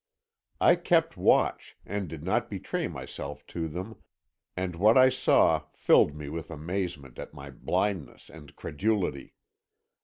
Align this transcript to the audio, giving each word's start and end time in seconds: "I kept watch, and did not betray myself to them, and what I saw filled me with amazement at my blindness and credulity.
"I 0.59 0.77
kept 0.77 1.15
watch, 1.15 1.77
and 1.85 2.07
did 2.07 2.23
not 2.23 2.49
betray 2.49 2.87
myself 2.87 3.45
to 3.53 3.67
them, 3.67 3.97
and 4.57 4.75
what 4.75 4.97
I 4.97 5.09
saw 5.09 5.65
filled 5.75 6.15
me 6.15 6.27
with 6.27 6.49
amazement 6.49 7.19
at 7.19 7.35
my 7.35 7.51
blindness 7.51 8.27
and 8.27 8.55
credulity. 8.55 9.35